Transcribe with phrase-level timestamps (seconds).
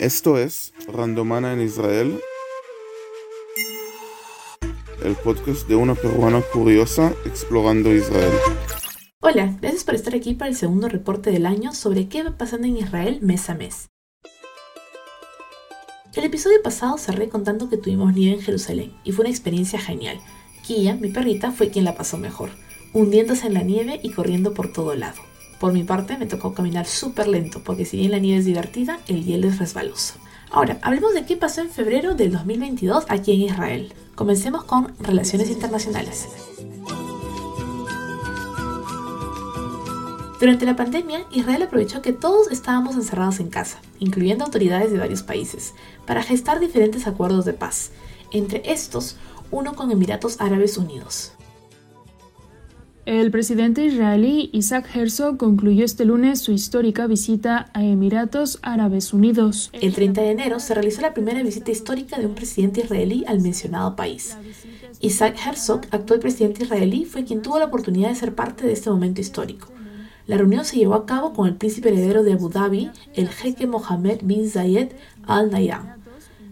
[0.00, 2.20] Esto es Randomana en Israel,
[5.02, 8.30] el podcast de una peruana curiosa explorando Israel.
[9.18, 12.68] Hola, gracias por estar aquí para el segundo reporte del año sobre qué va pasando
[12.68, 13.88] en Israel mes a mes.
[16.14, 20.20] El episodio pasado cerré contando que tuvimos nieve en Jerusalén y fue una experiencia genial.
[20.64, 22.50] Kia, mi perrita, fue quien la pasó mejor,
[22.92, 25.27] hundiéndose en la nieve y corriendo por todo lado.
[25.58, 29.00] Por mi parte, me tocó caminar súper lento, porque si bien la nieve es divertida,
[29.08, 30.14] el hielo es resbaloso.
[30.50, 33.92] Ahora, hablemos de qué pasó en febrero del 2022 aquí en Israel.
[34.14, 36.28] Comencemos con relaciones internacionales.
[40.40, 45.24] Durante la pandemia, Israel aprovechó que todos estábamos encerrados en casa, incluyendo autoridades de varios
[45.24, 45.74] países,
[46.06, 47.90] para gestar diferentes acuerdos de paz,
[48.30, 49.16] entre estos
[49.50, 51.32] uno con Emiratos Árabes Unidos.
[53.08, 59.70] El presidente israelí Isaac Herzog concluyó este lunes su histórica visita a Emiratos Árabes Unidos.
[59.72, 63.40] El 30 de enero se realizó la primera visita histórica de un presidente israelí al
[63.40, 64.36] mencionado país.
[65.00, 68.90] Isaac Herzog, actual presidente israelí, fue quien tuvo la oportunidad de ser parte de este
[68.90, 69.68] momento histórico.
[70.26, 73.66] La reunión se llevó a cabo con el príncipe heredero de Abu Dhabi, el jeque
[73.66, 74.88] Mohammed bin Zayed
[75.26, 75.97] Al Nahyan.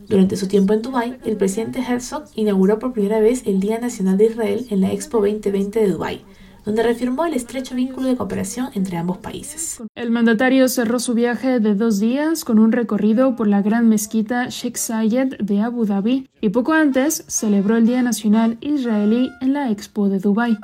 [0.09, 4.17] Durante su tiempo en Dubái, el presidente Herzog inauguró por primera vez el Día Nacional
[4.17, 6.25] de Israel en la Expo 2020 de Dubái,
[6.65, 9.83] donde reafirmó el estrecho vínculo de cooperación entre ambos países.
[9.97, 14.49] El mandatario cerró su viaje de dos días con un recorrido por la gran mezquita
[14.49, 19.73] Sheikh Zayed de Abu Dhabi y poco antes celebró el Día Nacional Israelí en la
[19.73, 20.57] Expo de Dubái.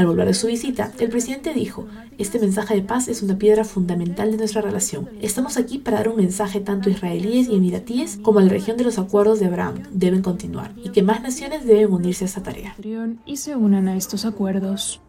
[0.00, 3.64] Al volver de su visita, el presidente dijo, este mensaje de paz es una piedra
[3.64, 5.10] fundamental de nuestra relación.
[5.20, 8.78] Estamos aquí para dar un mensaje tanto a israelíes y emiratíes como a la región
[8.78, 12.42] de los acuerdos de Abraham deben continuar y que más naciones deben unirse a esta
[12.42, 12.74] tarea.
[13.26, 15.02] Y se unan a estos acuerdos.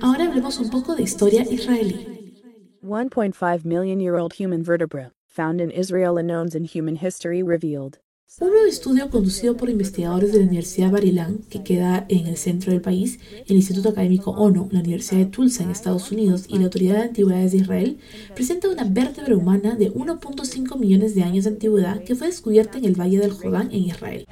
[0.00, 2.42] Ahora hablemos un poco de historia israelí.
[2.82, 8.00] 1.5 million year old human vertebra found in Israel unknowns in human history revealed.
[8.38, 12.70] Un nuevo estudio conducido por investigadores de la Universidad Bar-Ilan, que queda en el centro
[12.70, 16.64] del país, el Instituto Académico ONU, la Universidad de Tulsa en Estados Unidos y la
[16.64, 17.98] Autoridad de Antigüedades de Israel,
[18.34, 22.84] presenta una vértebra humana de 1.5 millones de años de antigüedad que fue descubierta en
[22.84, 24.26] el Valle del Jordán en Israel.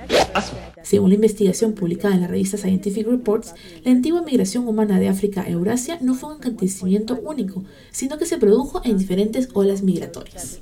[0.83, 3.55] Según la investigación publicada en la revista Scientific Reports,
[3.85, 8.27] la antigua migración humana de África a Eurasia no fue un acontecimiento único, sino que
[8.27, 10.61] se produjo en diferentes olas migratorias.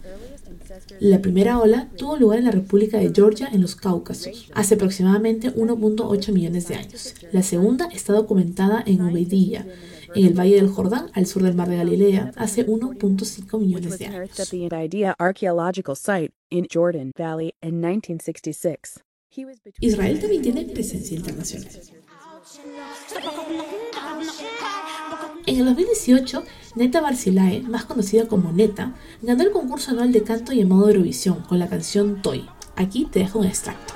[1.01, 5.55] La primera ola tuvo lugar en la República de Georgia en los Cáucasos, hace aproximadamente
[5.55, 7.15] 1.8 millones de años.
[7.33, 9.67] La segunda está documentada en Ubeidiyya,
[10.15, 14.07] en el Valle del Jordán, al sur del Mar de Galilea, hace 1.5 millones de
[14.07, 14.31] años.
[19.81, 21.69] Israel también tiene presencia internacional.
[25.45, 26.45] En el 2018,
[26.77, 31.59] Neta Barcilae, más conocida como Neta, ganó el concurso anual de canto llamado Eurovisión con
[31.59, 32.49] la canción Toy.
[32.77, 33.93] Aquí te dejo un extracto.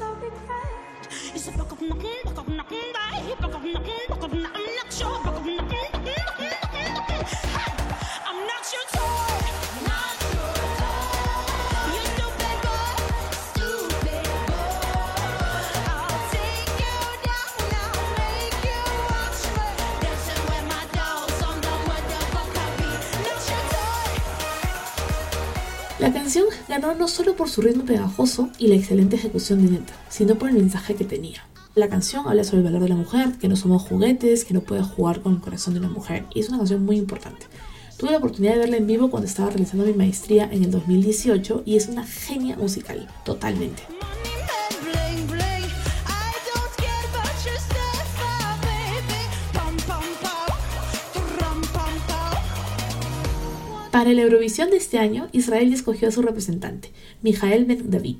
[0.00, 1.08] regret.
[1.34, 2.92] It's a buck of knocking, buck of knocking,
[3.40, 4.21] buck of knocking, buck
[26.02, 29.92] La canción ganó no solo por su ritmo pegajoso y la excelente ejecución de Neta,
[30.08, 31.46] sino por el mensaje que tenía.
[31.76, 34.62] La canción habla sobre el valor de la mujer, que no somos juguetes, que no
[34.62, 37.46] puedes jugar con el corazón de una mujer, y es una canción muy importante.
[37.98, 41.62] Tuve la oportunidad de verla en vivo cuando estaba realizando mi maestría en el 2018
[41.64, 43.84] y es una genia musical, totalmente.
[53.92, 56.90] Para la Eurovisión de este año, Israel escogió a su representante,
[57.20, 58.16] Mijael Ben David,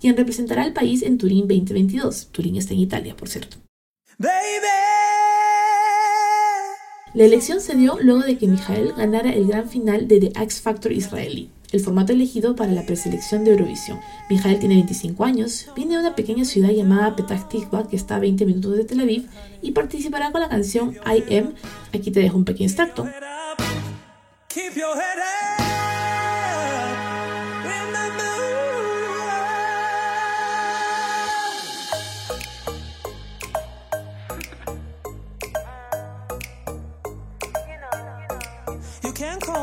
[0.00, 2.30] quien representará al país en Turín 2022.
[2.32, 3.56] Turín está en Italia, por cierto.
[7.14, 10.60] La elección se dio luego de que Mijael ganara el gran final de The X
[10.60, 11.50] Factor israelí.
[11.72, 14.00] el formato elegido para la preselección de Eurovisión.
[14.28, 18.20] Mijael tiene 25 años, viene de una pequeña ciudad llamada Petah Tikva, que está a
[18.20, 19.28] 20 minutos de Tel Aviv,
[19.62, 21.54] y participará con la canción I Am.
[21.92, 23.06] Aquí te dejo un pequeño extracto.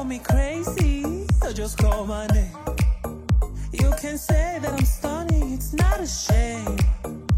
[0.04, 2.57] Call me crazy, or just call my name.
[3.72, 6.78] You can say that I'm stunning, it's not a shame.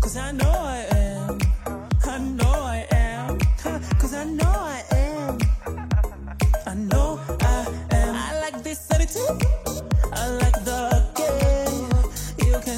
[0.01, 1.39] Cause I know I am,
[2.05, 2.54] I know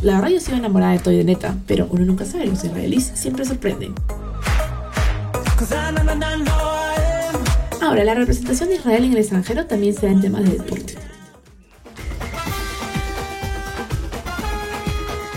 [0.00, 3.44] La verdad yo sigo enamorada de Toy de pero uno nunca sabe, los israelíes siempre
[3.44, 3.94] sorprenden.
[7.80, 10.94] Ahora, la representación de Israel en el extranjero también se da en temas de deporte.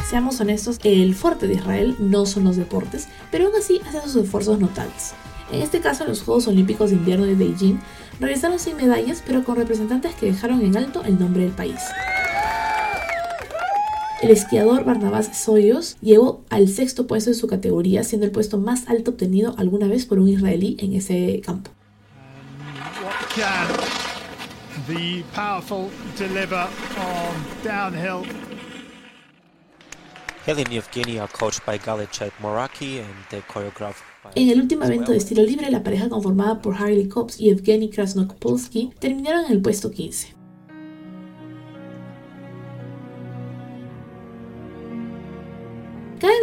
[0.08, 4.26] Seamos honestos, el fuerte de Israel no son los deportes, pero aún así hace sus
[4.26, 5.14] esfuerzos notables.
[5.52, 7.80] En este caso, los Juegos Olímpicos de Invierno de Beijing
[8.20, 11.80] regresaron sin medallas, pero con representantes que dejaron en alto el nombre del país.
[14.22, 18.88] El esquiador Barnabás Soyos llegó al sexto puesto de su categoría, siendo el puesto más
[18.88, 21.72] alto obtenido alguna vez por un israelí en ese campo.
[23.06, 23.68] what can
[24.88, 26.68] the powerful deliver
[26.98, 28.26] on downhill.
[30.46, 34.04] Heli and Evgeny are coached by Galichet Moraki and choreographed
[34.36, 37.90] En el último evento de estilo libre, la pareja conformada por Harley Cops y Evgeny
[37.90, 40.35] Krasnopolsky terminaron en el puesto 15.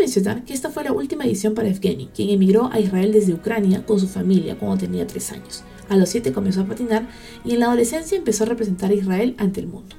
[0.02, 3.86] Mencionar que esta fue la última edición para Evgeny, quien emigró a Israel desde Ucrania
[3.86, 5.62] con su familia cuando tenía 3 años.
[5.88, 7.08] A los 7 comenzó a patinar
[7.44, 9.94] y en la adolescencia empezó a representar a Israel ante el mundo.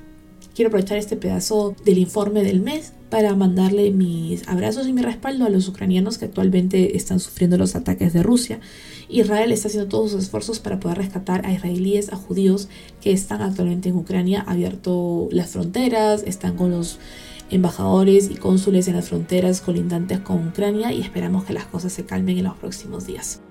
[0.54, 5.46] Quiero aprovechar este pedazo del informe del mes para mandarle mis abrazos y mi respaldo
[5.46, 8.60] a los ucranianos que actualmente están sufriendo los ataques de Rusia.
[9.10, 12.68] Israel está haciendo todos sus esfuerzos para poder rescatar a israelíes, a judíos
[13.02, 17.00] que están actualmente en Ucrania, abierto las fronteras, están con los
[17.54, 22.06] embajadores y cónsules en las fronteras colindantes con Ucrania y esperamos que las cosas se
[22.06, 23.42] calmen en los próximos días.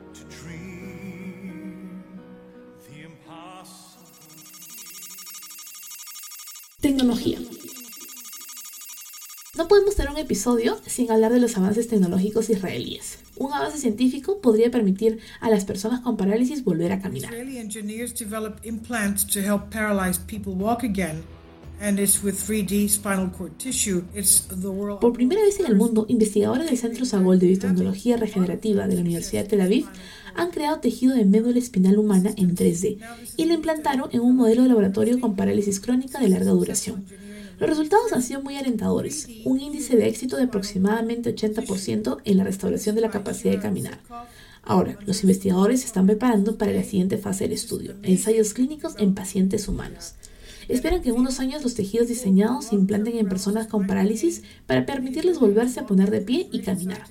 [6.81, 7.38] Tecnología.
[9.56, 13.19] No podemos tener un episodio sin hablar de los avances tecnológicos israelíes.
[13.37, 17.32] Un avance científico podría permitir a las personas con parálisis volver a caminar.
[21.82, 24.05] And it's with 3D spinal cord tissue.
[24.14, 25.00] It's the world.
[25.00, 29.00] Por primera vez en el mundo, investigadores del Centro Sagol de Biotecnología Regenerativa de la
[29.00, 29.87] Universidad de Tel Aviv
[30.34, 32.99] han creado tejido de médula espinal humana en 3D
[33.37, 37.05] y lo implantaron en un modelo de laboratorio con parálisis crónica de larga duración.
[37.58, 42.45] Los resultados han sido muy alentadores, un índice de éxito de aproximadamente 80% en la
[42.45, 44.00] restauración de la capacidad de caminar.
[44.62, 49.14] Ahora, los investigadores se están preparando para la siguiente fase del estudio, ensayos clínicos en
[49.14, 50.14] pacientes humanos.
[50.73, 54.87] Esperan que en unos años los tejidos diseñados se implanten en personas con parálisis para
[54.87, 57.05] permitirles volverse a poner de pie y caminar.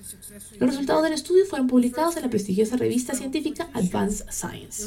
[0.60, 4.84] Los resultados del estudio fueron publicados en la prestigiosa revista científica Advanced Science.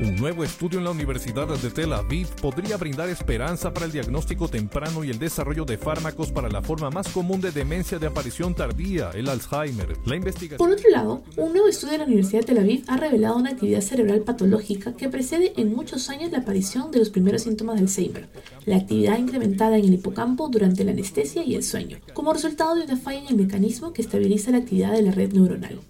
[0.00, 4.48] Un nuevo estudio en la Universidad de Tel Aviv podría brindar esperanza para el diagnóstico
[4.48, 8.54] temprano y el desarrollo de fármacos para la forma más común de demencia de aparición
[8.54, 9.96] tardía, el Alzheimer.
[10.06, 12.96] La investigación Por otro lado, un nuevo estudio de la Universidad de Tel Aviv ha
[12.96, 17.42] revelado una actividad cerebral patológica que precede en muchos años la aparición de los primeros
[17.42, 18.28] síntomas del Alzheimer,
[18.64, 22.84] la actividad incrementada en el hipocampo durante la anestesia y el sueño, como resultado de
[22.84, 25.80] una falla en el mecanismo que estabiliza la actividad de la red neuronal.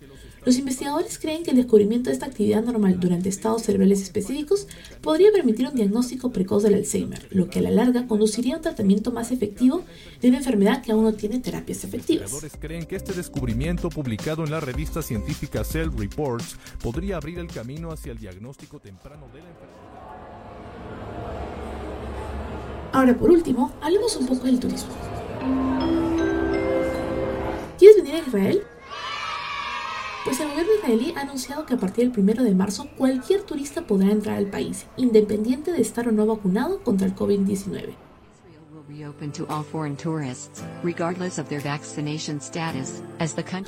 [0.45, 4.67] Los investigadores creen que el descubrimiento de esta actividad normal durante estados cerebrales específicos
[5.01, 8.63] podría permitir un diagnóstico precoz del Alzheimer, lo que a la larga conduciría a un
[8.63, 9.85] tratamiento más efectivo
[10.21, 12.33] de una enfermedad que aún no tiene terapias efectivas.
[12.33, 17.47] investigadores creen que este descubrimiento publicado en la revista científica Cell Reports podría abrir el
[17.47, 19.93] camino hacia el diagnóstico temprano de la enfermedad.
[22.93, 24.91] Ahora, por último, hablemos un poco del turismo.
[27.79, 28.63] ¿Quieres venir a Israel?
[30.25, 33.83] Pues el gobierno israelí ha anunciado que a partir del 1 de marzo cualquier turista
[33.83, 37.95] podrá entrar al país, independiente de estar o no vacunado contra el COVID-19.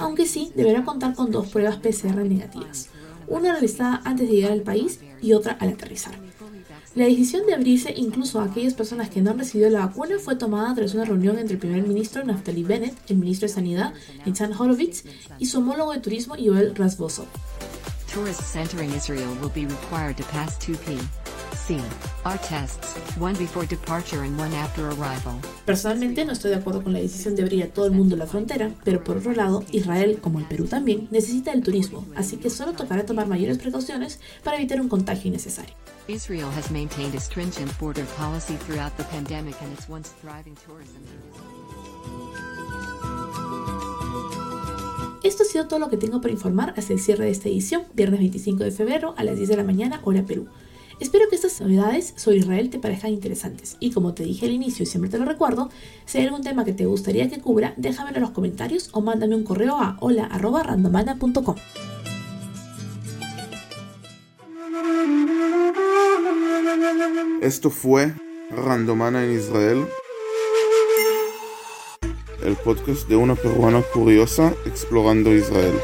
[0.00, 2.90] Aunque sí, deberá contar con dos pruebas PCR negativas,
[3.26, 6.14] una realizada antes de llegar al país y otra al aterrizar.
[6.94, 10.36] La decisión de abrirse incluso a aquellas personas que no han recibido la vacuna fue
[10.36, 14.52] tomada tras una reunión entre el primer ministro Naftali Bennett, el ministro de Sanidad Nitzan
[14.52, 15.04] Horowitz
[15.40, 17.26] y su homólogo de turismo Yoel Razbosov.
[18.12, 20.56] Tourists entering Israel will be required to pass
[21.64, 25.40] PCR tests, one before departure and one after arrival.
[25.64, 28.26] Personalmente no estoy de acuerdo con la decisión de abrir a todo el mundo la
[28.26, 32.50] frontera, pero por otro lado, Israel, como el Perú también, necesita el turismo, así que
[32.50, 35.74] solo tocará tomar mayores precauciones para evitar un contagio innecesario.
[36.06, 41.00] Israel has maintained a stringent border policy throughout the pandemic and its once thriving tourism
[45.22, 47.84] Esto ha sido todo lo que tengo para informar hasta el cierre de esta edición,
[47.94, 50.48] viernes 25 de febrero a las 10 de la mañana, hora Perú.
[51.00, 54.82] Espero que estas novedades sobre Israel te parezcan interesantes y como te dije al inicio
[54.82, 55.70] y siempre te lo recuerdo,
[56.06, 59.34] si hay algún tema que te gustaría que cubra, déjamelo en los comentarios o mándame
[59.34, 61.56] un correo a hola.randomana.com.
[67.40, 68.14] Esto fue
[68.50, 69.86] Randomana en Israel
[72.44, 75.74] el podcast de una peruana curiosa explorando Israel.